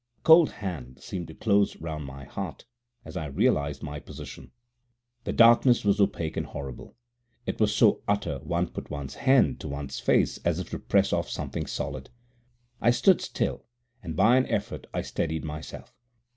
A 0.17 0.21
cold 0.23 0.49
hand 0.53 0.97
seemed 0.99 1.27
to 1.27 1.35
close 1.35 1.75
round 1.77 2.05
my 2.05 2.23
heart 2.23 2.65
as 3.05 3.15
I 3.15 3.27
realized 3.27 3.83
my 3.83 3.99
position. 3.99 4.49
The 5.25 5.31
darkness 5.31 5.85
was 5.85 6.01
opaque 6.01 6.35
and 6.35 6.47
horrible. 6.47 6.95
It 7.45 7.59
was 7.59 7.75
so 7.75 8.01
utter, 8.07 8.39
one 8.39 8.69
put 8.69 8.89
one's 8.89 9.13
hand 9.13 9.57
up 9.57 9.59
to 9.59 9.67
one's 9.67 9.99
face 9.99 10.39
as 10.39 10.57
if 10.57 10.71
to 10.71 10.79
press 10.79 11.13
off 11.13 11.29
something 11.29 11.67
solid. 11.67 12.09
I 12.81 12.89
stood 12.89 13.21
still, 13.21 13.67
and 14.01 14.15
by 14.15 14.37
an 14.37 14.47
effort 14.47 14.87
I 14.91 15.03
steadied 15.03 15.45
myself. 15.45 15.93